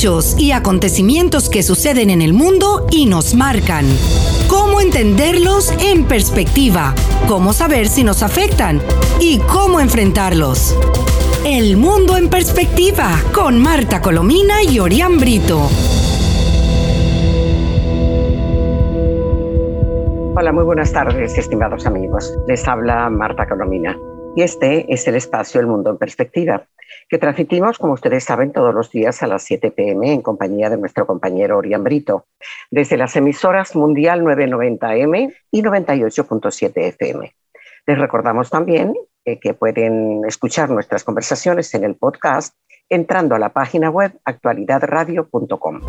[0.00, 3.84] hechos y acontecimientos que suceden en el mundo y nos marcan.
[4.48, 6.94] Cómo entenderlos en perspectiva,
[7.28, 8.80] cómo saber si nos afectan
[9.20, 10.74] y cómo enfrentarlos.
[11.44, 15.68] El mundo en perspectiva con Marta Colomina y Orián Brito.
[20.34, 22.32] Hola, muy buenas tardes, estimados amigos.
[22.46, 23.98] Les habla Marta Colomina
[24.36, 26.66] y este es el espacio El Mundo en Perspectiva,
[27.08, 30.76] que transmitimos, como ustedes saben, todos los días a las 7 pm en compañía de
[30.76, 32.26] nuestro compañero Orián Brito,
[32.70, 37.34] desde las emisoras Mundial 990M y 98.7 FM.
[37.86, 42.54] Les recordamos también eh, que pueden escuchar nuestras conversaciones en el podcast
[42.88, 45.80] entrando a la página web actualidadradio.com.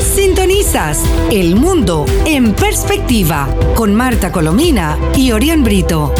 [0.00, 6.14] Sintonizas El Mundo en Perspectiva con Marta Colomina y Orián Brito.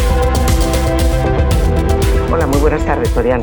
[2.35, 3.43] Hola, muy buenas tardes, Orián.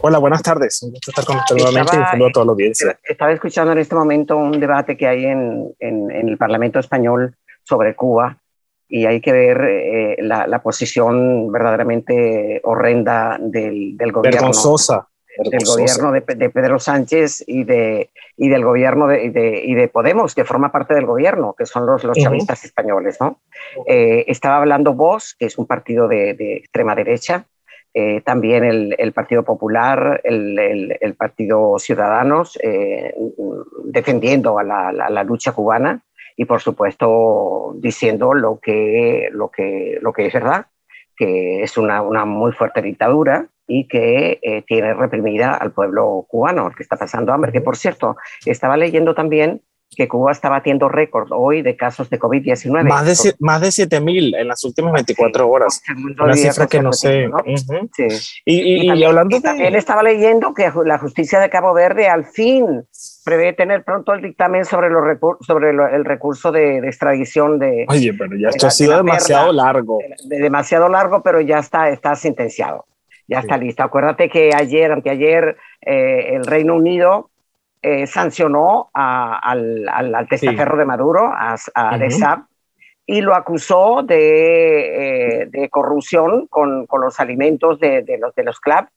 [0.00, 0.82] Hola, buenas tardes.
[0.82, 2.98] Un gusto estar con usted nuevamente y un saludo a toda la audiencia.
[3.02, 7.36] Estaba escuchando en este momento un debate que hay en, en, en el Parlamento Español
[7.64, 8.38] sobre Cuba
[8.88, 14.38] y hay que ver eh, la, la, posición verdaderamente horrenda del, del gobierno.
[14.38, 15.06] Vergonzosa.
[15.36, 19.88] Del gobierno de, de, Pedro Sánchez y, de, y del gobierno de, de, y de
[19.88, 22.66] Podemos, que forma parte del gobierno, que son los, los chavistas uh -huh.
[22.68, 23.18] españoles.
[23.20, 23.40] ¿no?
[23.86, 27.44] Eh, estaba hablando Vox, que es un partido de, extrema derecha,
[27.96, 33.14] eh, también el, el, Partido Popular, el, el, el Partido Ciudadanos, eh,
[33.84, 36.02] defendiendo a la, la, la, lucha cubana
[36.36, 40.66] y, por supuesto, diciendo lo que, lo que, lo que es verdad,
[41.16, 46.72] que es una, una muy fuerte dictadura y que eh, tiene reprimida al pueblo cubano,
[46.76, 47.52] que está pasando hambre.
[47.52, 49.62] Que, por cierto, estaba leyendo también
[49.96, 52.84] que Cuba está batiendo récord hoy de casos de COVID-19.
[52.84, 55.82] Más de, más de 7 mil en las últimas 24 horas.
[56.20, 57.28] Una cifra que no sé.
[57.28, 57.36] ¿no?
[57.36, 57.90] Uh -huh.
[57.92, 58.40] sí.
[58.44, 59.78] y, y, y, también, hablando también de...
[59.78, 62.84] estaba leyendo que la justicia de Cabo Verde al fin
[63.24, 65.02] prevé tener pronto el dictamen sobre, los
[65.40, 67.86] sobre lo, el recurso de, de, extradición de...
[67.88, 69.98] Oye, pero ya esto ha sido demasiado largo.
[69.98, 72.86] De, de demasiado largo, pero ya está, está sentenciado.
[73.26, 73.46] Ya sí.
[73.46, 73.82] está listo.
[73.82, 77.30] Acuérdate que ayer, anteayer, eh, el Reino Unido
[77.86, 80.78] eh, sancionó a, al, al, al, testaferro sí.
[80.78, 82.46] de Maduro, a, a uh -huh.
[83.04, 88.44] y lo acusó de, eh, de corrupción con, con, los alimentos de, de los, de
[88.44, 88.88] los clubs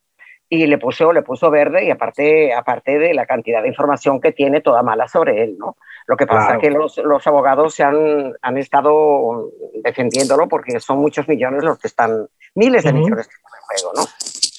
[0.47, 4.31] y le puso, le puso verde y aparte, aparte de la cantidad de información que
[4.31, 5.75] tiene toda mala sobre él, ¿no?
[6.05, 6.61] Lo que pasa claro.
[6.61, 9.51] es que los, los, abogados se han, han estado
[9.83, 12.99] defendiéndolo porque son muchos millones los que están, miles de uh -huh.
[12.99, 14.03] millones que están en juego, ¿no?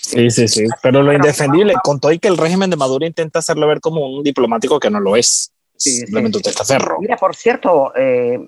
[0.08, 0.64] Sí, sí, sí.
[0.82, 4.08] Pero lo indefendible, con todo y que el régimen de Maduro intenta hacerlo ver como
[4.08, 5.52] un diplomático que no lo es.
[5.76, 6.96] Sí, simplemente sí, un testaferro.
[6.98, 8.38] Mira, por cierto, eh,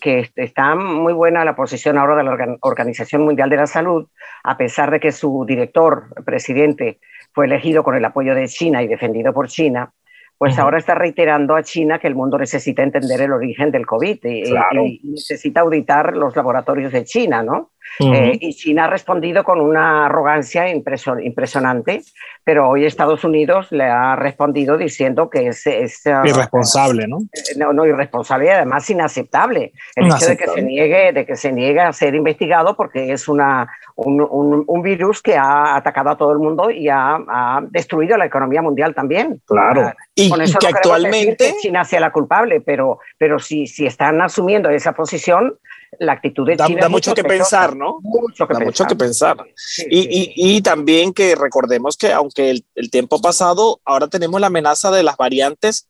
[0.00, 4.06] que está muy buena la posición ahora de la Organización Mundial de la Salud,
[4.44, 7.00] a pesar de que su director, presidente,
[7.32, 9.92] fue elegido con el apoyo de China y defendido por China,
[10.36, 10.62] pues uh -huh.
[10.62, 14.42] ahora está reiterando a China que el mundo necesita entender el origen del COVID y,
[14.44, 14.84] claro.
[14.84, 17.72] y, y necesita auditar los laboratorios de China, ¿no?
[18.00, 18.14] Uh -huh.
[18.14, 22.02] eh, y China ha respondido con una arrogancia impresionante,
[22.44, 27.18] pero hoy Estados Unidos le ha respondido diciendo que es, es uh, irresponsable, ¿no?
[27.56, 27.72] ¿no?
[27.72, 29.72] No, irresponsable y además inaceptable.
[29.94, 30.34] El inaceptable.
[30.34, 33.68] hecho de que se niegue, de que se niegue a ser investigado porque es una,
[33.96, 38.16] un, un, un, virus que ha atacado a todo el mundo y ha, ha destruido
[38.16, 39.42] la economía mundial también.
[39.46, 39.92] Claro.
[40.14, 43.86] Y, Con eso y que actualmente que China sea la culpable, pero, pero si, si
[43.86, 45.58] están asumiendo esa posición,
[45.98, 46.68] la actitud de China.
[46.74, 47.98] Da, da mucho que pensar, ¿no?
[48.02, 48.66] Mucho que da pensar.
[48.66, 49.36] mucho que pensar.
[49.56, 50.08] Sí, y, sí.
[50.36, 54.90] Y, y, también que recordemos que aunque el, el, tiempo pasado, ahora tenemos la amenaza
[54.90, 55.88] de las variantes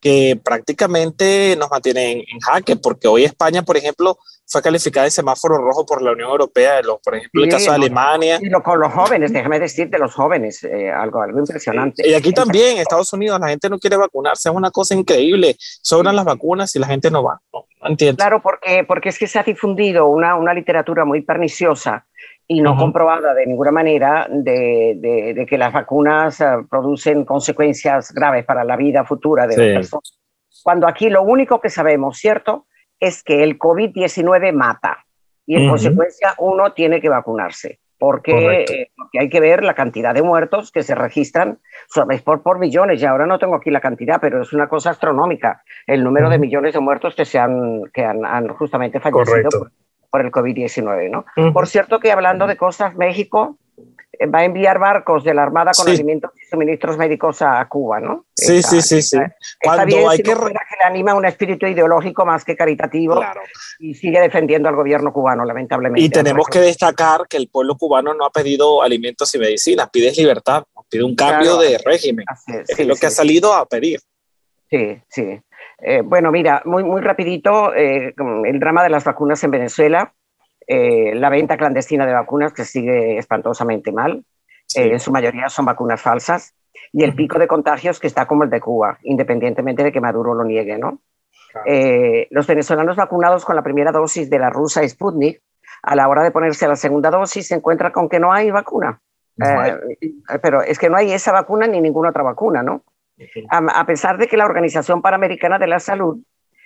[0.00, 4.18] que prácticamente nos mantienen en jaque, porque hoy España, por ejemplo,
[4.50, 7.76] fue calificada de semáforo rojo por la Unión Europea, por ejemplo, sí, el caso de
[7.76, 8.38] Alemania.
[8.40, 12.08] Y lo, con los jóvenes, déjame decirte, los jóvenes, eh, algo, algo impresionante.
[12.08, 15.54] Y aquí también, en Estados Unidos, la gente no quiere vacunarse, es una cosa increíble.
[15.58, 17.40] Sobran las vacunas y la gente no va.
[17.52, 18.16] No, no entiendo.
[18.16, 22.06] Claro, porque, porque es que se ha difundido una, una literatura muy perniciosa
[22.48, 22.80] y no uh -huh.
[22.80, 28.64] comprobada de ninguna manera de, de, de que las vacunas uh, producen consecuencias graves para
[28.64, 29.60] la vida futura de sí.
[29.60, 30.18] las personas.
[30.64, 32.66] Cuando aquí lo único que sabemos, ¿cierto?,
[33.00, 35.04] es que el COVID-19 mata
[35.46, 35.70] y en uh -huh.
[35.70, 37.80] consecuencia uno tiene que vacunarse.
[37.98, 41.58] Porque, eh, porque, hay que ver la cantidad de muertos que se registran
[42.24, 43.02] por, por millones.
[43.02, 46.30] Y ahora no tengo aquí la cantidad, pero es una cosa astronómica el número uh
[46.30, 46.32] -huh.
[46.32, 49.72] de millones de muertos que, se han, que han, han justamente fallecido por,
[50.10, 51.10] por, el COVID-19.
[51.10, 51.26] ¿no?
[51.36, 51.52] Uh -huh.
[51.52, 53.58] Por cierto que hablando de cosas, México
[54.26, 55.92] va a enviar barcos de la Armada con sí.
[55.92, 58.26] alimentos y suministros médicos a Cuba, ¿no?
[58.34, 59.16] Sí, está, sí, sí, sí.
[59.16, 60.22] Está, Cuando bien, hay que...
[60.22, 63.40] que le anima un espíritu ideológico más que caritativo claro.
[63.78, 66.04] y sigue defendiendo al gobierno cubano, lamentablemente.
[66.04, 70.12] Y tenemos que destacar que el pueblo cubano no ha pedido alimentos y medicinas, pide
[70.12, 70.64] libertad.
[70.74, 70.84] ¿no?
[70.90, 72.26] pide un cambio de régimen.
[72.66, 74.00] es lo que ha salido a pedir.
[74.68, 75.40] Sí, sí.
[75.82, 78.14] Eh, bueno, mira, muy, muy rapidito, eh,
[78.44, 80.12] el drama de las vacunas en Venezuela,
[80.72, 84.24] eh, la venta clandestina de vacunas que sigue espantosamente mal,
[84.72, 86.54] en su mayoría son vacunas falsas,
[86.92, 90.32] y el pico de contagios que está como el de Cuba, independientemente de que Maduro
[90.32, 91.00] lo niegue, ¿no?
[92.30, 95.42] los venezolanos vacunados con la primera dosis de la rusa Sputnik,
[95.82, 99.00] a la hora de ponerse la segunda dosis, se encuentra con que no hay vacuna.
[100.40, 102.84] pero es que no hay esa vacuna ni ninguna otra vacuna, ¿no?
[103.48, 106.22] a, pesar de que la Organización Panamericana de la Salud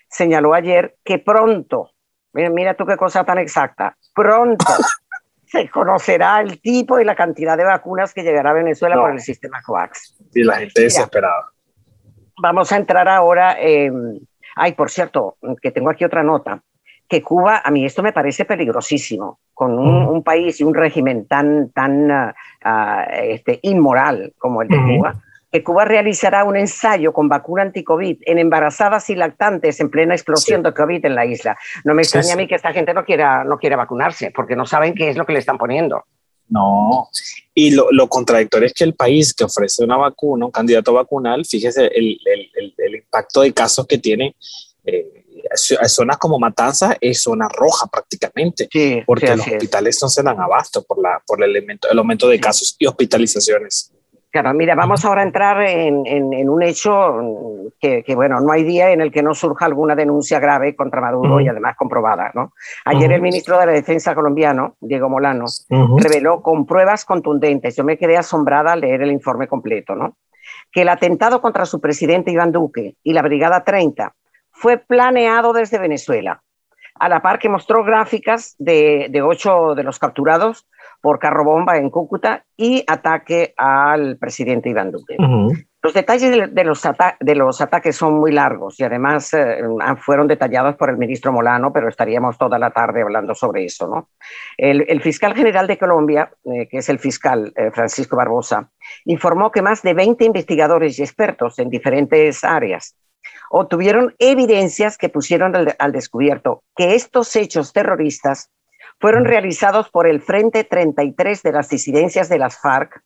[0.09, 1.91] señaló ayer que pronto,
[2.35, 4.65] mira, tú qué cosa tan exacta, pronto
[5.47, 9.21] se conocerá el tipo y la cantidad de vacunas que llegará a Venezuela por el
[9.21, 10.17] sistema COVAX.
[10.35, 11.51] Y la gente desesperada.
[12.43, 14.27] Vamos a entrar ahora en...
[14.57, 16.61] Ay, por cierto, que tengo aquí otra nota,
[17.09, 21.71] que Cuba, a mí esto me parece peligrosísimo, con un, país y un régimen tan,
[21.71, 22.35] tan
[22.65, 25.24] ah, este, inmoral como el de Cuba
[25.55, 30.65] que Cuba realizará un ensayo con vacuna anti-COVID en embarazadas y lactantes en plena explosión
[30.65, 31.57] de COVID en la isla.
[31.85, 34.67] No me extraña a mí que esta gente no quiera, no quiera vacunarse, porque no
[34.67, 36.03] saben qué es lo que le están poniendo.
[36.49, 37.09] No,
[37.55, 41.87] y lo, contradictorio es que el país que ofrece una vacuna, un candidato vacunal, fíjese
[41.87, 42.19] el,
[42.93, 44.35] impacto de casos que tiene.
[44.85, 45.25] Eh,
[45.87, 48.69] zonas como Matanzas es zona roja prácticamente,
[49.07, 52.41] porque los hospitales no se dan abasto por, la, por el, elemento, el aumento de
[52.41, 53.93] casos y hospitalizaciones.
[54.35, 59.01] Claro, mira, vamos ahora a entrar en, un hecho que, bueno, no hay día en
[59.01, 62.53] el que no surja alguna denuncia grave contra Maduro y además comprobada, ¿no?
[62.85, 65.45] Ayer el ministro de la Defensa colombiano, Diego Molano,
[65.99, 70.17] reveló con pruebas contundentes, yo me quedé asombrada al leer el informe completo, ¿no?
[70.73, 74.17] Que el atentado contra su presidente Iván Duque y la Brigada 30
[74.51, 76.43] fue planeado desde Venezuela,
[76.97, 80.67] a la par que mostró gráficas de, de ocho de los capturados
[81.05, 85.19] por carro bomba en Cúcuta y ataque al presidente Iván Duque.
[85.83, 86.83] Los detalles de, los
[87.21, 89.59] de, los ataques son muy largos y además eh,
[89.99, 93.87] fueron detallados por el ministro Molano, pero estaríamos toda la tarde hablando sobre eso.
[93.87, 94.09] ¿no?
[94.57, 98.71] El, fiscal general de Colombia, eh, que es el fiscal eh, Francisco Barbosa,
[99.05, 102.97] informó que más de 20 investigadores y expertos en diferentes áreas
[103.51, 108.51] obtuvieron evidencias que pusieron al descubierto que estos hechos terroristas
[109.01, 113.03] fueron realizados por el Frente 33 de las disidencias de las FARC,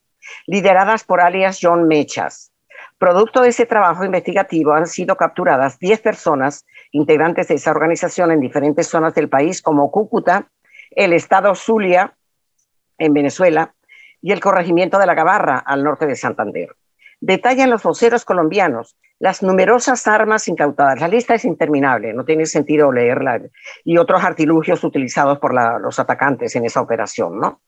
[0.46, 2.52] lideradas por alias John Mechas.
[2.98, 8.40] Producto de ese trabajo investigativo han sido capturadas 10 personas integrantes de esa organización en
[8.40, 10.48] diferentes zonas del país, como Cúcuta,
[10.90, 12.16] el estado Zulia,
[12.98, 13.74] en Venezuela,
[14.20, 16.74] y el corregimiento de la Gabarra, al norte de Santander.
[17.20, 21.00] Detallan los voceros colombianos las numerosas armas incautadas.
[21.00, 23.40] La lista es interminable, no tiene sentido leerla,
[23.84, 27.38] y otros artilugios utilizados por los atacantes en esa operación.
[27.38, 27.60] ¿no?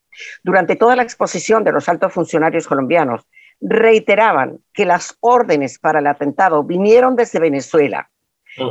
[0.43, 3.27] Durante toda la exposición de los altos funcionarios colombianos,
[3.61, 8.11] reiteraban que las órdenes para el atentado vinieron desde Venezuela.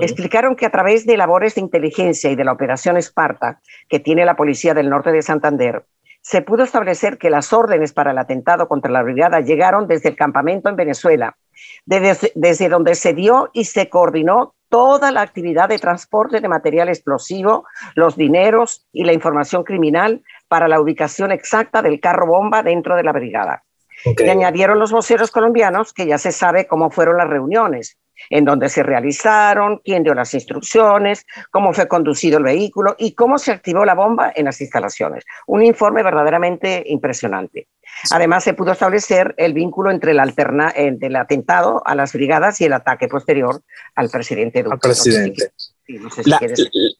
[0.01, 4.25] Explicaron que a través de labores de inteligencia y de la operación Esparta, que tiene
[4.25, 5.85] la policía del norte de Santander,
[6.21, 10.17] se pudo establecer que las órdenes para el atentado contra la brigada llegaron desde el
[10.17, 11.37] campamento en Venezuela,
[11.85, 17.65] desde, donde se dio y se coordinó toda la actividad de transporte de material explosivo,
[17.95, 23.03] los dineros y la información criminal para la ubicación exacta del carro bomba dentro de
[23.03, 23.63] la brigada.
[24.05, 27.97] Y añadieron los voceros colombianos que ya se sabe cómo fueron las reuniones,
[28.29, 33.37] en dónde se realizaron, quién dio las instrucciones, cómo fue conducido el vehículo y cómo
[33.37, 35.23] se activó la bomba en las instalaciones.
[35.47, 37.67] Un informe verdaderamente impresionante.
[38.11, 42.65] Además, se pudo establecer el vínculo entre el, alterna, el atentado a las brigadas y
[42.65, 43.61] el ataque posterior
[43.95, 44.73] al presidente Duque.
[44.73, 45.51] Al presidente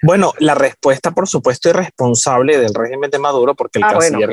[0.04, 4.30] bueno, la respuesta, por supuesto, irresponsable del régimen de Maduro, porque el ah, canciller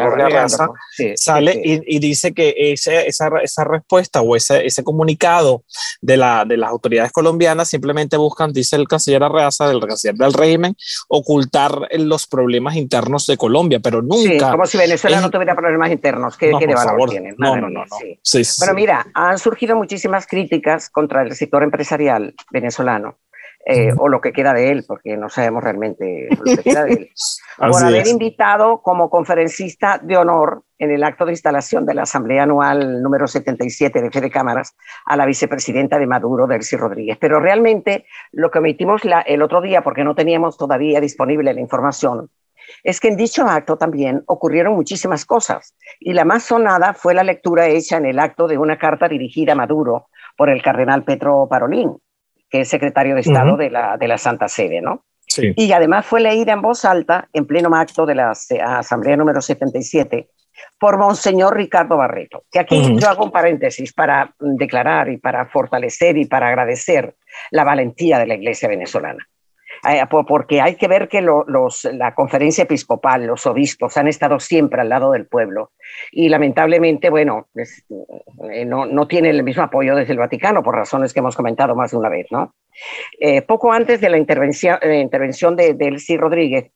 [1.17, 5.65] sale Y, dice que ese, esa, esa, respuesta o ese, ese comunicado
[6.01, 10.33] de, la, de las autoridades colombianas simplemente buscan, dice el canciller Arreaza, del canciller del
[10.33, 10.77] régimen,
[11.09, 14.53] ocultar los problemas internos de Colombia, pero nunca.
[14.53, 16.37] como si Venezuela no tuviera problemas internos.
[16.37, 17.35] ¿Qué, de valor tienen?
[17.39, 17.85] No, no, no.
[17.85, 17.97] no.
[18.59, 23.19] bueno, mira, han surgido muchísimas críticas contra el sector empresarial venezolano
[23.69, 26.93] eh, o lo que queda de él, porque no sabemos realmente lo que queda de
[26.93, 27.11] él,
[27.59, 32.45] por haber invitado como conferencista de honor en el acto de instalación de la Asamblea
[32.45, 37.19] Anual número 77 de Fede Cámaras a la vicepresidenta de Maduro, Delcy Rodríguez.
[37.21, 42.31] Pero realmente lo que omitimos el otro día, porque no teníamos todavía disponible la información,
[42.85, 45.75] es que en dicho acto también ocurrieron muchísimas cosas.
[45.99, 49.53] Y la más sonada fue la lectura hecha en el acto de una carta dirigida
[49.53, 50.07] a Maduro
[50.37, 51.97] por el cardenal Petro Parolín,
[52.57, 55.05] que es secretario de Estado de, la, de la Santa Sede, ¿no?
[55.27, 55.53] Sí.
[55.57, 60.31] Y además fue leída en voz alta, en pleno acto de la Asamblea número 77,
[60.79, 62.45] por Monseñor Ricardo Barreto.
[62.51, 67.17] Que aquí yo hago un paréntesis para declarar y para fortalecer y para agradecer
[67.51, 69.29] la valentía de la Iglesia venezolana.
[69.89, 74.89] Eh, porque hay que ver que la conferencia episcopal, los obispos han estado siempre al
[74.89, 75.73] lado del pueblo
[76.11, 77.49] y lamentablemente, bueno,
[78.51, 81.77] eh, no, no tienen el mismo apoyo desde el Vaticano por razones que hemos comentado
[81.77, 82.55] más de una vez, ¿no?
[83.21, 86.71] Eh, poco antes de la intervención, intervención de, Elsie Rodríguez,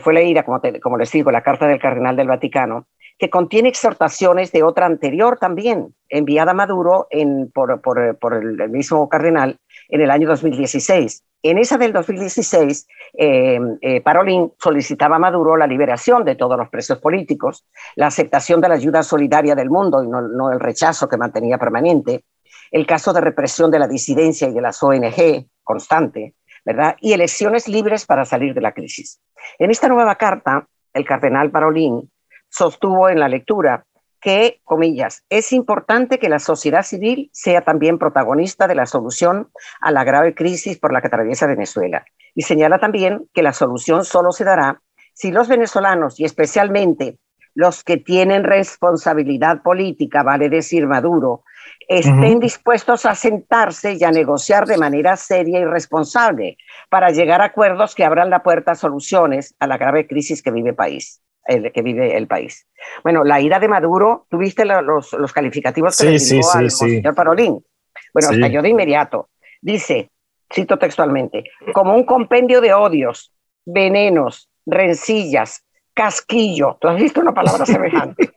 [0.00, 2.86] fue leída, como, como les digo, la carta del cardenal del Vaticano,
[3.18, 7.06] que contiene exhortaciones de otra anterior también, enviada a Maduro
[7.52, 11.24] por el mismo cardenal en el año 2016.
[11.42, 16.68] En esa del 2016, eh, eh, Parolín solicitaba a Maduro la liberación de todos los
[16.68, 17.64] presos políticos,
[17.94, 22.24] la aceptación de la ayuda solidaria del mundo y no, el rechazo que mantenía permanente,
[22.72, 26.96] el caso de represión de la disidencia y de las ONG constante, ¿verdad?
[27.00, 29.20] Y elecciones libres para salir de la crisis.
[29.60, 32.10] En esta nueva carta, el cardenal Parolín
[32.48, 33.84] sostuvo en la lectura
[34.20, 39.90] que, comillas, es importante que la sociedad civil sea también protagonista de la solución a
[39.92, 42.04] la grave crisis por la que atraviesa Venezuela.
[42.34, 44.80] Y señala también que la solución solo se dará
[45.14, 47.18] si los venezolanos y especialmente
[47.54, 51.42] los que tienen responsabilidad política, vale decir Maduro,
[51.88, 56.56] estén dispuestos a sentarse y a negociar de manera seria y responsable
[56.88, 60.52] para llegar a acuerdos que abran la puerta a soluciones a la grave crisis que
[60.52, 62.66] vive el país el que vive el país.
[63.02, 67.64] Bueno, la ira de Maduro, ¿tuviste los, los calificativos que le dio al señor Parolín?
[68.12, 69.30] Bueno, yo de inmediato.
[69.60, 70.10] Dice,
[70.52, 73.32] cito textualmente, como un compendio de odios,
[73.64, 75.64] venenos, rencillas,
[75.94, 78.30] casquillo, tú has visto una palabra semejante,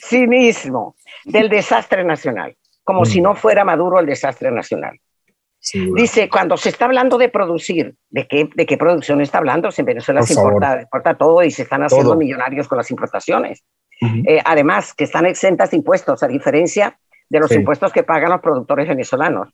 [0.00, 0.94] cinismo,
[1.24, 3.24] del desastre nacional, como si mm.
[3.24, 5.00] no fuera Maduro el desastre nacional.
[5.94, 9.70] Dice, cuando se está hablando de producir, ¿de qué, de qué producción está hablando?
[9.70, 13.64] Si en Venezuela se importa, todo y se están haciendo millonarios con las importaciones.
[14.00, 16.98] Eh, además, que están exentas de impuestos, a diferencia
[17.28, 19.48] de los impuestos que pagan los productores venezolanos.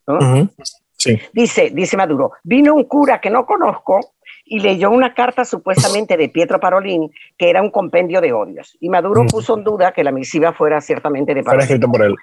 [1.32, 6.28] Dice, dice Maduro, vino un cura que no conozco y leyó una carta supuestamente de
[6.28, 8.76] Pietro Parolín que era un compendio de odios.
[8.80, 11.80] Y Maduro puso en duda que la misiva fuera ciertamente de Parolín.
[11.90, 12.14] por él.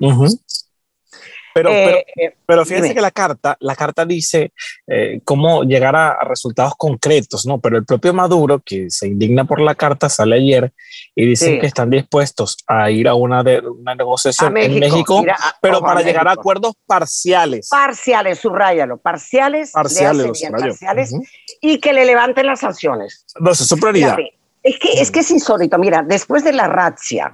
[1.53, 4.53] Pero, eh, pero, pero, fíjense que la carta, la carta dice
[4.87, 7.59] eh, cómo llegar a, resultados concretos, ¿no?
[7.59, 10.71] Pero el propio Maduro, que se indigna por la carta, sale ayer
[11.15, 15.23] y dice que están dispuestos a ir a una, de, una negociación en México,
[15.61, 17.69] pero para llegar a acuerdos parciales.
[17.69, 21.13] Parciales, subrayalo, parciales, parciales, parciales
[21.61, 23.25] y que le levanten las sanciones.
[23.39, 24.17] No, eso es su prioridad.
[24.63, 25.77] es que, es que es insólito.
[25.77, 27.31] Mira, después de la razzia,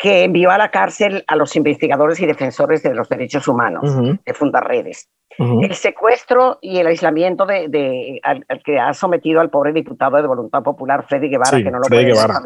[0.00, 3.84] que envió a la cárcel a los investigadores y defensores de los derechos humanos
[4.24, 5.10] de Fundarredes.
[5.38, 10.62] El secuestro y el aislamiento de, al, que ha sometido al pobre diputado de Voluntad
[10.62, 12.40] Popular, Freddy Guevara, que no lo Freddy Guevara,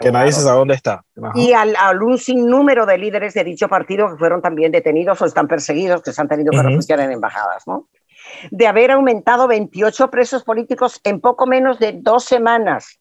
[0.00, 1.04] que nadie sabe dónde está.
[1.34, 5.46] Y al, un sinnúmero de líderes de dicho partido que fueron también detenidos o están
[5.46, 7.88] perseguidos, que se han tenido que refugiar en embajadas, ¿no?
[8.50, 12.98] De haber aumentado 28 presos políticos en poco menos de dos semanas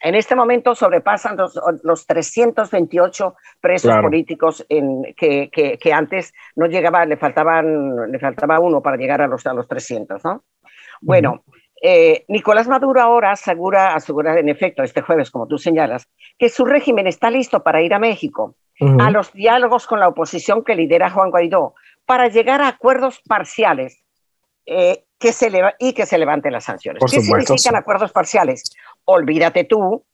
[0.00, 1.36] en este momento sobrepasan
[1.82, 8.80] los, 328 presos políticos en, que, que, antes no llegaba, le, faltaban, le faltaba uno
[8.80, 10.44] para llegar a los, a los 300, ¿no?
[11.02, 11.44] Bueno,
[11.82, 16.64] eh, Nicolás Maduro ahora asegura, asegura, en efecto, este jueves, como tú señalas, que su
[16.64, 18.54] régimen está listo para ir a México,
[18.98, 21.74] a los diálogos con la oposición que lidera Juan Guaidó,
[22.06, 24.02] para llegar a acuerdos parciales
[24.64, 27.02] eh, que se y que se levanten las sanciones.
[27.10, 28.74] ¿Qué significan acuerdos parciales?
[29.04, 30.04] Olvídate tú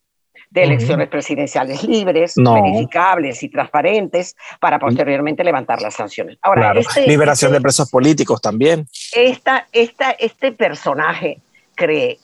[0.50, 6.38] de elecciones presidenciales libres, verificables y transparentes para posteriormente levantar las sanciones.
[6.42, 8.86] Ahora, este, liberación de presos políticos también.
[9.14, 11.38] Esta, esta, este personaje
[11.74, 12.18] cree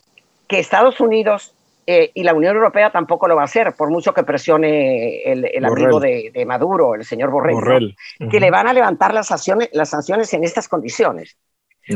[0.46, 1.54] que Estados Unidos
[1.86, 5.44] eh, y la Unión Europea tampoco lo va a hacer, por mucho que presione el,
[5.52, 7.96] el amigo de, Maduro, el señor Borrell,
[8.30, 11.36] que le van a levantar las sanciones, las sanciones en estas condiciones.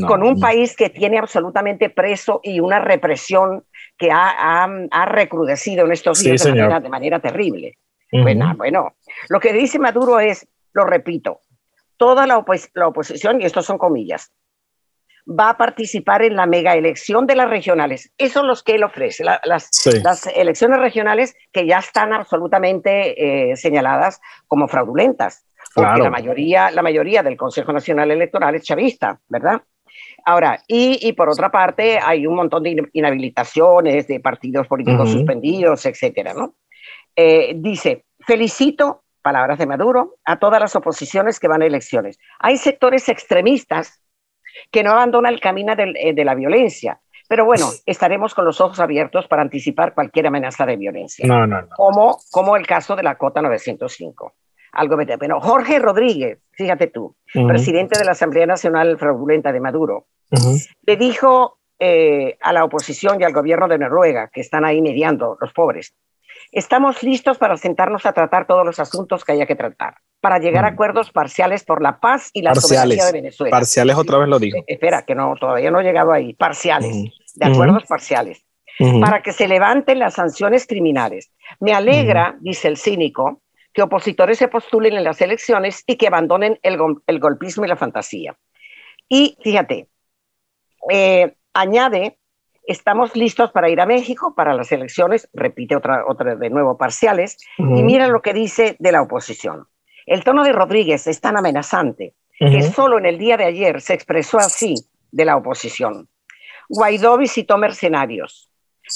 [0.08, 3.64] con un país que tiene absolutamente preso y una represión
[3.98, 7.78] que ha, ha, recrudecido en estos días de, manera, terrible.
[8.12, 8.96] bueno, bueno,
[9.28, 11.40] lo que dice Maduro es, lo repito,
[11.96, 14.32] toda la, la oposición, y estos son comillas,
[15.28, 18.12] va a participar en la mega elección de las regionales.
[18.16, 23.56] Eso es lo que él ofrece, las, las, elecciones regionales que ya están absolutamente eh,
[23.56, 29.62] señaladas como fraudulentas, porque la, mayoría, la mayoría del Consejo Nacional Electoral es chavista, ¿verdad?
[30.28, 36.34] Ahora, y, por otra parte, hay un montón de inhabilitaciones de partidos políticos suspendidos, etcétera,
[36.34, 36.56] ¿no?
[37.14, 42.18] Eh, dice, felicito, palabras de Maduro, a todas las oposiciones que van a elecciones.
[42.40, 44.02] Hay sectores extremistas
[44.72, 48.80] que no abandonan el camino eh, de, la violencia, Pero bueno, estaremos con los ojos
[48.80, 51.24] abiertos para anticipar cualquier amenaza de violencia.
[51.24, 51.68] No, no, no.
[51.76, 54.34] Como, como el caso de la Cota 905.
[54.76, 60.06] Algo bueno, Jorge Rodríguez, fíjate tú, presidente de la Asamblea Nacional Fraudulenta de Maduro,
[60.84, 65.38] le dijo eh, a la oposición y al gobierno de Noruega, que están ahí mediando,
[65.40, 65.94] los pobres,
[66.52, 70.66] estamos listos para sentarnos a tratar todos los asuntos que haya que tratar, para llegar
[70.66, 73.50] a acuerdos parciales por la paz y la soberanía de Venezuela.
[73.50, 74.58] Parciales otra vez lo dijo.
[74.66, 76.34] espera, que no, todavía no he llegado ahí.
[76.34, 78.44] Parciales, de acuerdos parciales,
[79.00, 81.30] para que se levanten las sanciones criminales.
[81.60, 83.40] Me alegra, dice el cínico,
[83.76, 87.76] que opositores se postulen en las elecciones y que abandonen el, el golpismo y la
[87.76, 88.34] fantasía.
[89.06, 89.88] Y fíjate,
[90.90, 92.18] eh, añade,
[92.66, 97.36] estamos listos para ir a México para las elecciones, repite otra, otra de nuevo parciales,
[97.58, 99.68] y mira lo que dice de la oposición.
[100.06, 103.92] El tono de Rodríguez es tan amenazante que solo en el día de ayer se
[103.92, 104.74] expresó así
[105.10, 106.08] de la oposición.
[106.70, 108.50] Guaidó visitó mercenarios.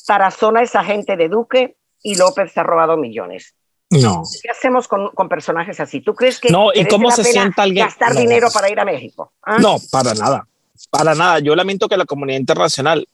[0.07, 3.55] Tarazona es agente de Duque y López ha robado millones.
[3.90, 4.23] No.
[4.40, 6.00] ¿Qué hacemos con, con, personajes así?
[6.00, 6.68] ¿Tú crees que no?
[6.73, 9.32] ¿Y cómo se sienta alguien gastar dinero para ir a México?
[9.42, 9.59] ¿Ah?
[9.59, 10.47] No, para nada,
[10.90, 11.40] para nada.
[11.40, 13.06] Yo lamento que la comunidad internacional,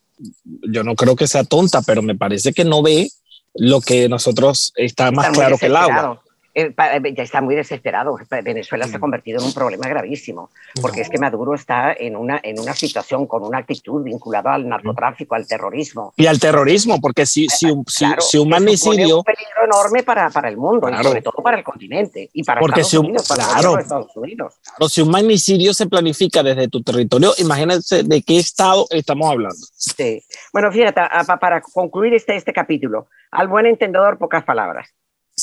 [0.45, 3.11] yo no creo que sea tonta, pero me parece que no ve
[3.55, 6.23] lo que nosotros está más claro que el agua.
[6.59, 8.17] Eh, eh, ya está muy desesperado.
[8.43, 10.49] Venezuela se ha convertido en un problema gravísimo,
[10.81, 14.67] porque es que Maduro está en una, en una situación con una actitud vinculada al
[14.67, 16.15] narcotráfico, al terrorismo.
[16.17, 19.19] Y al terrorismo, porque si, si, un, si, un magnicidio...
[19.19, 22.59] un peligro enorme para, para el mundo, y sobre todo para el continente, y para
[22.59, 24.55] porque Estados si Unidos, para claro, Estados Unidos.
[24.79, 29.59] Pero si un magnicidio se planifica desde tu territorio, imagínense de qué estado estamos hablando.
[29.75, 30.25] Sí.
[30.55, 31.03] Bueno, fíjate,
[31.39, 34.89] para concluir este, este capítulo, al buen entendedor, pocas palabras.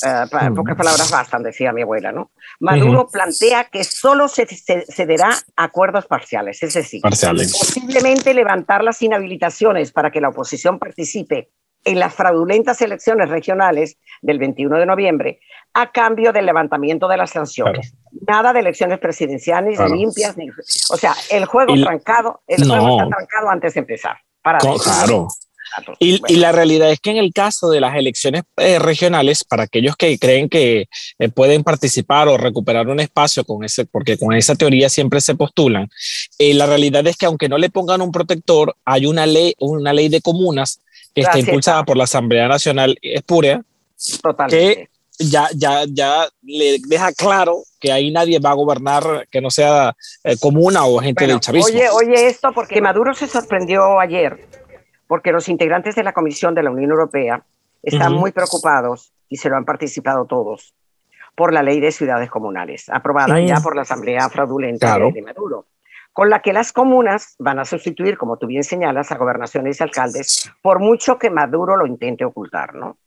[0.02, 2.32] Uh, pocas palabras bastan, decía mi abuela, ¿no?
[2.60, 7.52] Maduro plantea que solo se, cederá acuerdos parciales, es decir, parciales.
[7.52, 11.52] posiblemente levantar las inhabilitaciones para que la oposición participe
[11.86, 15.40] en las fraudulentas elecciones regionales del 21 de noviembre
[15.74, 17.94] a cambio del levantamiento de las sanciones.
[18.28, 23.50] Nada de elecciones presidenciales limpias, ni, o sea, el juego trancado, el juego está trancado
[23.50, 24.18] antes de empezar.
[24.42, 25.28] Para claro.
[26.00, 29.96] Y, la realidad es que en el caso de las elecciones eh, regionales, para aquellos
[29.96, 30.88] que creen que
[31.20, 35.36] eh, pueden participar o recuperar un espacio con ese, porque con esa teoría siempre se
[35.36, 35.90] postulan,
[36.38, 39.94] eh, la realidad es que aunque no le pongan un protector, hay una ley, una
[39.94, 40.80] ley de comunas
[41.14, 43.62] que está impulsada por la Asamblea Nacional Espúrea,
[44.50, 49.52] que ya, ya, ya le deja claro que ahí nadie va a gobernar que no
[49.52, 49.96] sea
[50.40, 51.68] comuna o gente del chavismo.
[51.68, 54.63] Oye, oye esto porque Maduro se sorprendió ayer
[55.14, 57.46] porque los integrantes de la Comisión de la Unión Europea
[57.84, 60.74] están muy preocupados, y se lo han participado todos,
[61.36, 65.68] por la ley de ciudades comunales, aprobada ya por la Asamblea Fraudulenta de Maduro,
[66.14, 69.84] con la que las comunas van a sustituir, como tú bien señalas, a gobernaciones y
[69.84, 72.98] alcaldes, por mucho que Maduro lo intente ocultar, ¿no?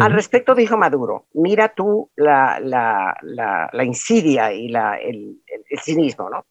[0.00, 6.44] Al respecto dijo Maduro, mira tú la, la, la, insidia y el, el cinismo, ¿no?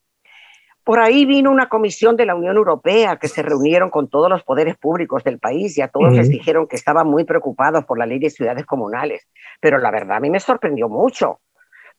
[0.85, 4.43] Por ahí vino una comisión de la Unión Europea que se reunieron con todos los
[4.43, 8.05] poderes públicos del país y a todos les dijeron que estaban muy preocupados por la
[8.05, 9.27] ley de ciudades comunales.
[9.59, 11.39] Pero la verdad a mí me sorprendió mucho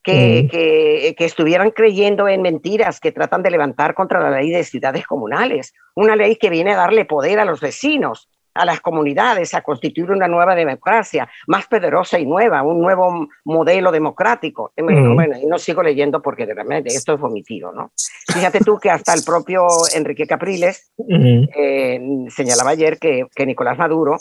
[0.01, 4.63] que, que, que, estuvieran creyendo en mentiras que tratan de levantar contra la ley de
[4.63, 9.53] ciudades comunales, una ley que viene a darle poder a los vecinos a las comunidades
[9.53, 14.71] a constituir una nueva democracia, más poderosa y nueva, un nuevo modelo democrático.
[14.75, 17.91] Eh, bueno, y no sigo leyendo porque realmente esto es vomitivo, ¿no?
[18.33, 24.17] Fíjate tú que hasta el propio Enrique Capriles eh, señalaba ayer que, que, Nicolás Maduro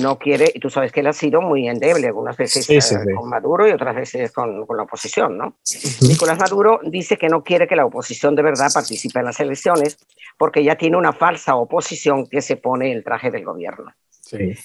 [0.00, 3.28] no quiere, y tú sabes que él ha sido muy endeble, algunas veces eh, con
[3.28, 5.56] Maduro y otras veces con, con la oposición, ¿no?
[6.00, 9.98] Nicolás Maduro dice que no quiere que la oposición de verdad participe en las elecciones
[10.38, 13.71] porque ya tiene una falsa oposición que se pone el traje del gobierno.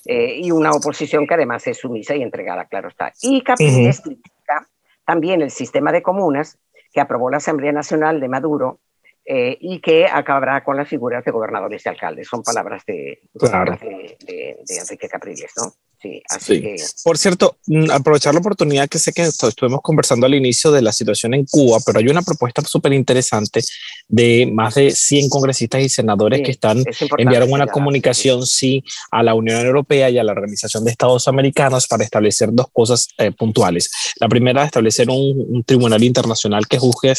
[0.05, 3.11] Eh, y una oposición que además es sumisa y entregada, claro está.
[3.21, 4.67] Y Capriles critica
[5.05, 6.57] también el sistema de comunas
[6.93, 8.79] que aprobó la Asamblea Nacional de Maduro
[9.25, 12.27] eh, y que acabará con las figuras de gobernadores y alcaldes.
[12.27, 15.73] Son palabras de, de, Enrique Capriles, ¿no?
[15.99, 16.75] Sí, así que...
[17.03, 20.91] Por cierto, mm, aprovechar la oportunidad que sé que estuvimos conversando al inicio de la
[20.91, 23.61] situación en Cuba, pero hay una propuesta súper interesante
[24.07, 26.83] de más de 100 congresistas y senadores que están
[27.17, 28.83] enviaron una comunicación sí.
[29.11, 33.07] a la Unión Europea y a la Organización de Estados Americanos para establecer dos cosas
[33.17, 33.89] eh, puntuales.
[34.19, 37.13] La primera, establecer un, tribunal internacional que juzgue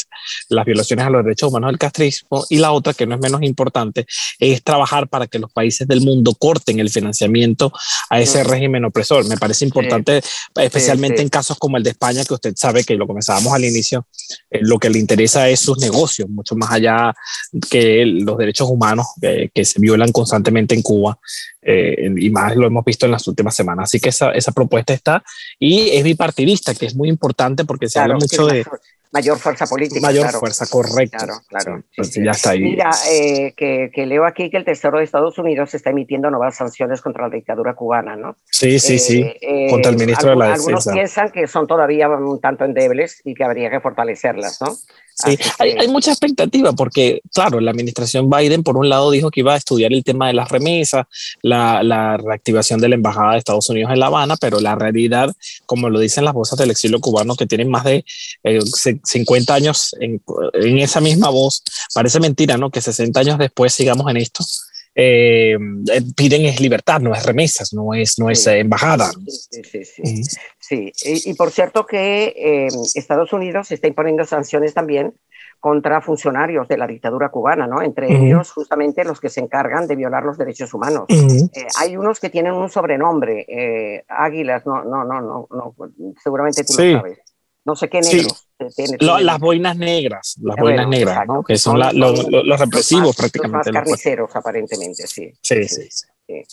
[0.47, 3.43] las violaciones a los derechos humanos del castrismo y la otra, que no es menos
[3.43, 4.05] importante,
[4.39, 7.71] es trabajar para que los países del mundo corten el financiamiento
[8.09, 9.27] a ese régimen régimen opresor.
[9.27, 10.21] Me parece importante,
[10.55, 14.07] especialmente en casos como el de España, que usted sabe que lo comenzábamos al inicio,
[14.49, 17.13] eh, lo que le interesa es sus negocios, mucho más allá
[17.69, 21.19] que los derechos humanos que se violan constantemente en Cuba.
[21.61, 23.89] Eh, y más lo hemos visto en las últimas semanas.
[23.89, 25.23] Así que esa, esa propuesta está
[25.59, 28.65] y es bipartidista, que es muy importante porque se habla mucho de...
[29.11, 30.01] Mayor fuerza política.
[30.01, 31.17] Mayor fuerza, correcto.
[31.17, 31.83] Claro, claro.
[31.95, 32.61] Pues ya está ahí.
[32.61, 36.55] Mira, eh, que, que, leo aquí que el Tesoro de Estados Unidos está emitiendo nuevas
[36.55, 38.37] sanciones contra la dictadura cubana, ¿no?
[38.45, 39.25] Sí, sí, sí.
[39.41, 40.67] Eh, contra el ministro de la Defensa.
[40.67, 44.75] Algunos piensan que son todavía un tanto endebles y que habría que fortalecerlas, ¿no?
[45.25, 49.41] Sí, hay, hay, mucha expectativa porque, claro, la administración Biden, por un lado, dijo que
[49.41, 51.07] iba a estudiar el tema de las remesas,
[51.41, 55.35] la, la, reactivación de la Embajada de Estados Unidos en La Habana, pero la realidad,
[55.65, 58.05] como lo dicen las voces del exilio cubano, que tienen más de
[59.03, 60.21] 50 eh, años en,
[60.53, 62.69] en, esa misma voz, parece mentira, ¿no?
[62.69, 64.45] Que 60 años después sigamos en esto.
[65.01, 69.09] Eh, eh, piden es libertad, no es remesas, no es, no es embajada.
[69.27, 70.23] Sí, sí, sí.
[70.59, 70.91] sí.
[71.05, 75.13] Y, y, por cierto que eh, Estados Unidos está imponiendo sanciones también
[75.59, 77.81] contra funcionarios de la dictadura cubana, ¿no?
[77.81, 78.25] Entre uh -huh.
[78.25, 81.05] ellos justamente los que se encargan de violar los derechos humanos.
[81.09, 81.49] Uh -huh.
[81.53, 85.75] eh, hay unos que tienen un sobrenombre, eh, águilas, no, no, no, no, no,
[86.23, 86.93] seguramente tú sí.
[86.93, 87.19] lo sabes.
[87.65, 88.48] No sé qué negros.
[88.67, 88.83] Sí.
[88.99, 91.33] Lo, las boinas negras, las bueno, boinas negras, exacto.
[91.33, 91.43] ¿no?
[91.43, 93.71] que son, son la, lo, lo, los represivos los más, prácticamente.
[93.71, 95.31] Los más carniceros, aparentemente, sí.
[95.41, 96.07] Sí, sí, sí.
[96.27, 96.43] sí.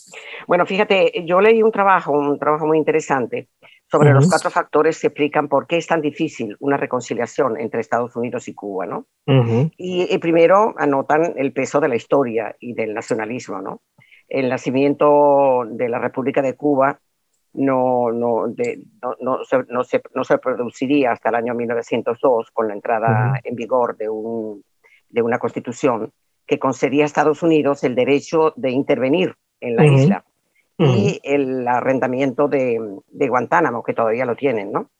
[0.47, 3.49] Bueno, fíjate, yo leí un trabajo, un trabajo muy interesante
[3.91, 4.15] sobre uh -huh.
[4.17, 8.47] los cuatro factores que explican por qué es tan difícil una reconciliación entre Estados Unidos
[8.49, 9.07] y Cuba, ¿no?
[9.27, 9.73] Uh -huh.
[9.77, 13.83] y, y, primero anotan el peso de la historia y del nacionalismo, ¿no?
[14.29, 17.01] El nacimiento de la República de Cuba
[17.57, 22.51] no, no, de, no, no, se, no, se, no se produciría hasta el año 1902
[22.53, 23.41] con la entrada uh -huh.
[23.45, 24.63] en vigor de, un,
[25.09, 26.13] de una constitución
[26.47, 29.99] que concedía a Estados Unidos el derecho de intervenir en la uh -huh.
[29.99, 30.25] isla
[30.79, 34.91] y el arrendamiento de, de, Guantánamo, que todavía lo tienen, ¿no?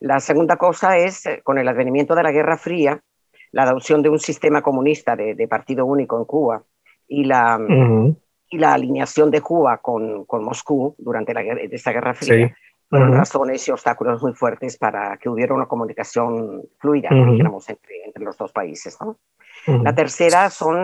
[0.00, 3.02] La segunda cosa es, eh, con el advenimiento de la Guerra Fría,
[3.52, 6.62] la adopción de un sistema comunista de, de partido único en Cuba
[7.06, 7.58] y la.
[8.52, 12.48] Y la alineación de Cuba con, con Moscú durante la, esta Guerra Fría.
[12.48, 12.54] Sí.
[12.88, 13.18] Fueron uh -huh.
[13.20, 17.32] razones y obstáculos muy fuertes para que hubiera una comunicación fluida, uh -huh.
[17.32, 18.98] digamos, entre, entre, los dos países.
[19.00, 19.16] ¿no?
[19.82, 20.76] La tercera son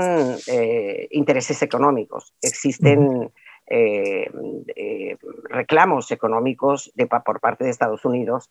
[0.46, 2.34] eh, intereses económicos.
[2.40, 3.30] Existen
[3.66, 4.30] eh,
[4.74, 5.16] eh,
[5.50, 8.48] reclamos económicos de, por parte de Estados Unidos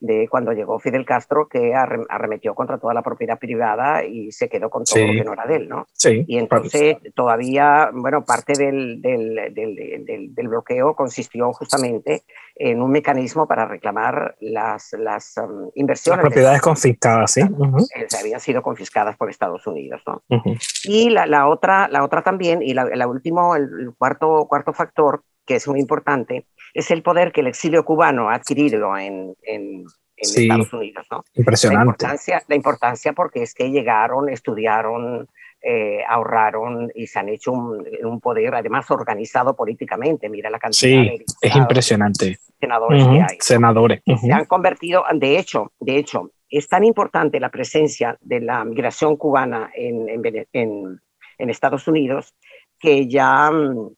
[0.00, 4.68] de cuando llegó Fidel Castro, que arremetió contra toda la propiedad privada y se quedó
[4.68, 5.06] con todo sí.
[5.06, 5.86] lo que no era de él, ¿no?
[5.92, 6.24] Sí.
[6.26, 13.46] Y entonces todavía, bueno, parte del, del, del, del, bloqueo consistió justamente en un mecanismo
[13.46, 16.22] para reclamar las, las um, inversiones.
[16.22, 17.42] Las propiedades confiscadas, sí.
[17.42, 17.88] Uh -huh.
[17.94, 20.22] Que habían sido confiscadas por Estados Unidos, ¿no?
[20.28, 20.58] Uh -huh.
[20.84, 24.72] Y la, la, otra, la otra también, y la, la último, el, el cuarto, cuarto
[24.72, 29.34] factor, que es muy importante, es el poder que el exilio cubano ha adquirido en,
[29.42, 29.84] en,
[30.16, 31.06] en sí, Estados Unidos.
[31.10, 31.24] ¿no?
[31.34, 31.84] Impresionante.
[31.84, 35.28] La importancia, la importancia porque es que llegaron, estudiaron,
[35.62, 40.28] eh, ahorraron y se han hecho un, un, poder además organizado políticamente.
[40.28, 42.38] Mira la cantidad sí, de es impresionante.
[42.60, 43.12] senadores uh -huh.
[43.12, 43.38] que hay.
[43.40, 44.02] Senadores.
[44.04, 44.20] Uh -huh.
[44.20, 49.16] Se han convertido, de hecho, de hecho, es tan importante la presencia de la migración
[49.16, 50.08] cubana en,
[50.52, 52.34] en, Estados Unidos
[52.78, 53.88] que ya mm,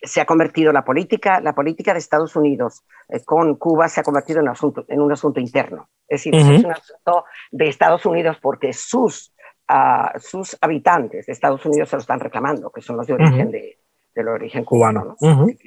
[0.00, 4.02] se ha convertido la política, la política de Estados Unidos eh, con Cuba se ha
[4.02, 5.88] convertido en, asunto, en, un asunto interno.
[6.06, 6.54] Es decir, uh -huh.
[6.56, 9.34] es un asunto de Estados Unidos porque sus,
[9.68, 13.48] uh, sus habitantes de Estados Unidos se lo están reclamando, que son los de origen,
[13.48, 13.52] uh -huh.
[13.52, 13.78] de,
[14.14, 15.04] del origen cubano.
[15.04, 15.16] ¿no?
[15.16, 15.58] -huh.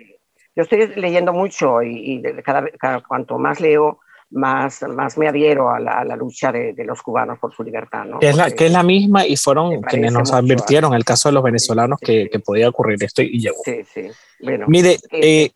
[0.55, 3.99] Yo estoy leyendo mucho y, y cada, cada, cuanto más leo,
[4.31, 7.63] más, más me adhiero a la, a la lucha de, de, los cubanos por su
[7.63, 8.05] libertad.
[8.05, 8.19] ¿no?
[8.19, 11.33] Que, es la, que es la misma y fueron quienes nos advirtieron el caso de
[11.33, 12.29] los venezolanos sí, que, sí.
[12.29, 13.57] que, podía ocurrir esto y llegó.
[13.63, 14.07] Sí, sí.
[14.41, 15.51] Bueno, Mire, eh,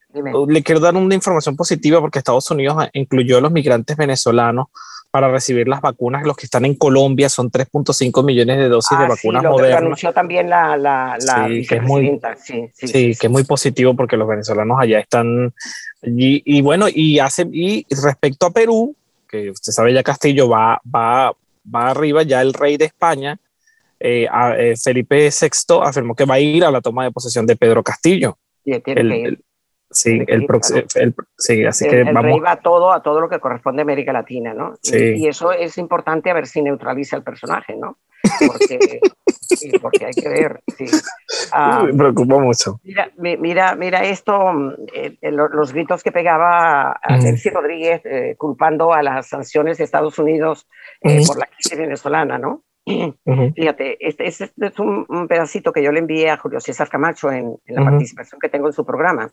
[0.48, 4.68] le quiero dar una información positiva porque Estados Unidos incluyó a los migrantes venezolanos
[5.16, 6.24] para recibir las vacunas.
[6.24, 9.52] Los que están en Colombia son 3.5 millones de dosis ah, de vacunas sí, lo
[9.52, 9.80] modernas.
[9.80, 13.46] Lo anunció también la, la, la sí, que es muy, sí, sí, que es muy
[13.46, 15.54] positivo porque los venezolanos allá están
[16.06, 18.96] y, y bueno, y hace y respecto a Perú,
[19.28, 21.34] que usted sabe ya Castillo va, va,
[21.74, 23.38] va arriba, ya el rey de España,
[24.00, 27.46] eh, a, eh, Felipe VI, afirmó que va a ir a la toma de posesión
[27.46, 28.38] de Pedro Castillo.
[28.64, 29.40] Tiene el, que ir.
[29.96, 30.46] Sí, el,
[30.96, 32.24] el, sí, así el, que el vamos.
[32.24, 34.76] rey va a todo, a todo lo que corresponde a América Latina, ¿no?
[34.82, 34.98] Sí.
[34.98, 37.98] Y, y, eso es importante a ver si neutraliza el personaje, ¿no?
[38.46, 39.00] Porque,
[39.40, 40.62] sí, porque hay que ver.
[40.78, 40.86] Sí.
[41.54, 42.80] Uh, Me preocupa mucho.
[42.84, 44.36] Mira, mira, mira esto,
[44.94, 47.54] eh, los gritos que pegaba a mm.
[47.54, 50.68] Rodríguez eh, culpando a las sanciones de Estados Unidos
[51.02, 51.28] eh, mm.
[51.28, 52.64] por la crisis venezolana, ¿no?
[52.86, 57.58] Fíjate, este, este, es un, pedacito que yo le envié a Julio César Camacho en,
[57.66, 59.32] la participación que tengo en su programa.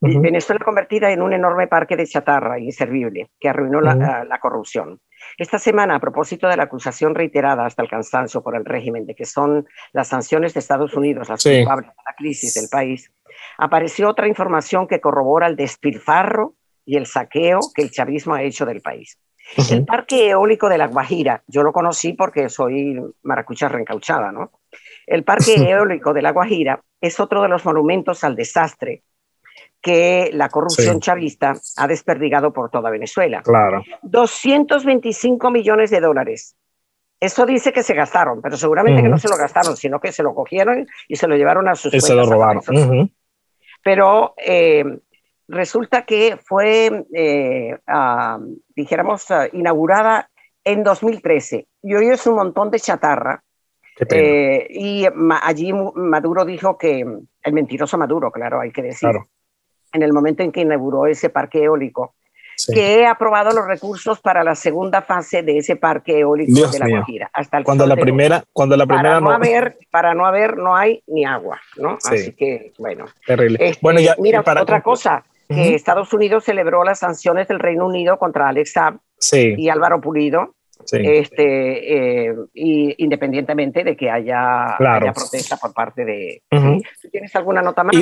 [0.00, 5.00] Venezuela convertida en un enorme parque de chatarra inservible que arruinó la, la, corrupción.
[5.36, 9.14] Esta semana, a propósito de la acusación reiterada hasta el cansancio por el régimen de
[9.14, 13.12] que son las sanciones de Estados Unidos las culpables de la crisis del país,
[13.58, 16.54] apareció otra información que corrobora el despilfarro
[16.86, 19.18] y el saqueo que el chavismo ha hecho del país.
[19.56, 24.50] El parque eólico de La Guajira, yo lo conocí porque soy maracucha reencauchada, ¿no?
[25.06, 29.02] El parque eólico de La Guajira es otro de los monumentos al desastre
[29.80, 33.42] que la corrupción chavista ha desperdigado por toda Venezuela.
[33.42, 33.82] Claro.
[34.02, 36.56] 225 millones de dólares.
[37.20, 40.22] Eso dice que se gastaron, pero seguramente que no se lo gastaron, sino que se
[40.22, 42.62] lo cogieron y se lo llevaron a sus y se lo robaron.
[43.82, 44.84] Pero eh,
[45.48, 48.38] resulta que fue, eh, ah,
[48.74, 50.30] dijéramos, ah, inaugurada
[50.64, 53.42] en 2013 y hoy es un montón de chatarra.
[54.10, 55.06] Eh, y
[55.42, 57.06] allí Maduro dijo que,
[57.42, 59.10] el mentiroso Maduro, claro, hay que decir,
[59.92, 62.16] en el momento en que inauguró ese parque eólico,
[62.72, 66.88] que he aprobado los recursos para la segunda fase de ese parque eólico de la
[66.88, 67.30] Guajira.
[67.32, 70.76] Hasta el cuando la primera, cuando la primera para no, haber, para no haber, no
[70.76, 71.98] hay ni agua, ¿no?
[72.04, 73.06] Así que, bueno.
[73.26, 73.58] Terrible.
[73.60, 77.86] Este, bueno, ya, mira, para, otra cosa, que Estados Unidos celebró las sanciones del Reino
[77.86, 78.98] Unido contra Alex Saab
[79.32, 80.54] y Álvaro Pulido,
[80.92, 84.76] este, eh, y independientemente de que haya,
[85.14, 86.42] protesta por parte de...
[87.10, 87.94] ¿Tienes alguna nota más?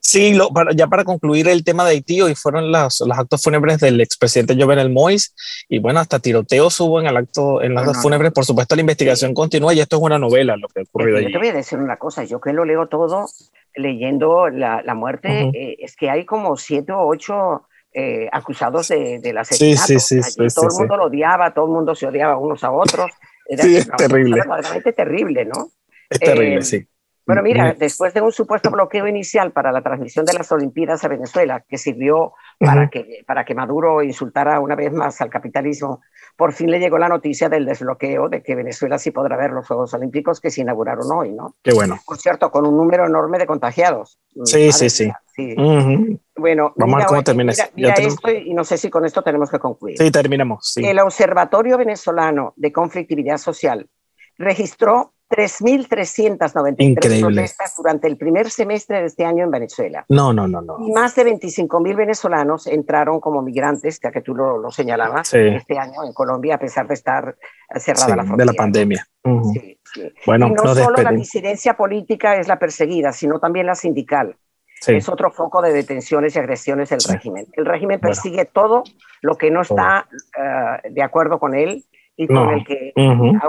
[0.00, 0.36] Sí,
[0.74, 4.56] ya para concluir el tema de Haití, hoy fueron los, los actos fúnebres del expresidente
[4.58, 5.34] Jovenel Mois,
[5.68, 9.34] y bueno, hasta tiroteos hubo en el acto, en las fúnebres, por supuesto la investigación
[9.34, 11.26] continúa y esto es una novela lo que ocurrió allí.
[11.26, 13.26] Yo te voy a decir una cosa, yo que lo leo todo,
[13.74, 19.20] leyendo la, la muerte, eh, es que hay como siete o ocho eh, acusados de,
[19.20, 20.20] de la Sí, sí, sí,
[20.52, 23.10] todo el mundo lo odiaba, todo el mundo se odiaba unos a otros.
[23.48, 24.40] sí, es terrible.
[24.40, 25.68] Verdaderamente terrible, ¿no?
[26.10, 26.88] Es terrible, eh, sí.
[27.26, 31.08] Bueno, mira, después de un supuesto bloqueo inicial para la transmisión de las Olimpiadas a
[31.08, 36.02] Venezuela, que sirvió para, que, para que Maduro insultara una vez más al capitalismo,
[36.36, 39.66] por fin le llegó la noticia del desbloqueo de que Venezuela sí podrá ver los
[39.66, 41.56] Juegos Olímpicos que se inauguraron hoy, ¿no?
[41.62, 41.98] Qué bueno.
[42.04, 44.18] Por cierto, con un número enorme de contagiados.
[44.44, 45.10] Sí, sí, sí,
[46.36, 47.52] Bueno, vamos a ver cómo termina.
[47.74, 49.96] Mira, esto y no sé si con esto tenemos que concluir.
[49.96, 50.76] Sí, terminamos.
[50.76, 53.88] El Observatorio Venezolano de Conflictividad Social
[54.36, 60.04] registró 3.393 protestas durante el primer semestre de este año en Venezuela.
[60.08, 60.76] No, no, no, no.
[60.80, 66.04] Y más de 25.000 venezolanos entraron como migrantes, ya que tú lo, señalabas, este año
[66.04, 67.36] en Colombia, a pesar de estar
[67.76, 68.52] cerrada la frontera.
[68.52, 69.08] De la pandemia.
[69.52, 70.12] sí, sí.
[70.26, 74.36] Bueno, y no solo la disidencia política es la perseguida, sino también la sindical.
[74.86, 77.46] Es otro foco de detenciones y agresiones del régimen.
[77.52, 78.84] El régimen persigue todo
[79.22, 80.06] lo que no está
[80.36, 81.84] eh, de acuerdo con él
[82.16, 82.92] y con el que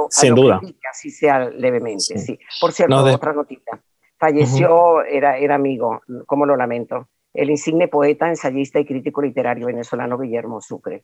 [0.10, 0.60] sin duda.
[0.89, 2.39] así sea levemente sí.
[2.60, 3.80] por cierto otra noticia.
[4.17, 10.17] Falleció era era amigo cómo lo lamento el insigne poeta ensayista y crítico literario venezolano
[10.17, 11.04] Guillermo Sucre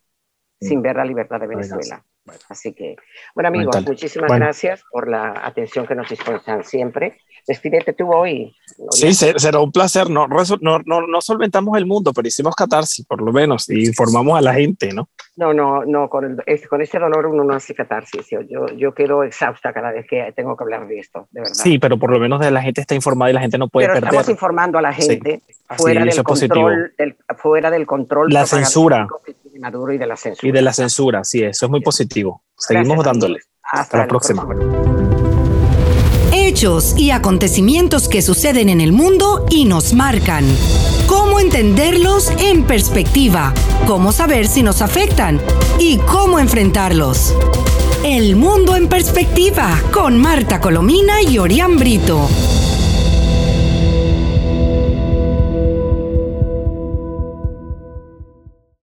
[0.61, 2.03] sin ver la libertad de Venezuela
[2.49, 2.95] así que
[3.33, 8.53] bueno amigos muchísimas gracias por la atención que nos dispensan siempre despídete tú hoy.
[8.91, 10.09] Sí, será un placer.
[10.09, 14.37] No, no, no, no, solventamos el mundo, pero hicimos catarsis, por lo menos, y informamos
[14.37, 15.09] a la gente, ¿no?
[15.35, 18.27] No, no, no, con, el, con este dolor uno no hace catarsis.
[18.29, 21.53] Yo, yo quedo exhausta cada vez que tengo que hablar de esto, de verdad.
[21.55, 23.95] Sí, pero por lo menos la gente está informada y la gente no puede pero
[23.95, 24.09] perder.
[24.09, 25.41] Estamos informando a la gente
[25.77, 28.29] fuera, del control, del, fuera del control.
[28.31, 29.07] La censura.
[29.59, 30.49] Maduro y de la censura.
[30.49, 32.43] Y de la censura, sí, eso es muy positivo.
[32.57, 33.39] Seguimos dándole.
[33.63, 34.45] Hasta, la próxima
[36.51, 40.45] hechos y acontecimientos que suceden en el mundo y nos marcan.
[41.07, 43.53] Cómo entenderlos en perspectiva,
[43.87, 45.39] cómo saber si nos afectan
[45.79, 47.33] y cómo enfrentarlos.
[48.03, 52.27] El mundo en perspectiva con Marta Colomina y Orián Brito.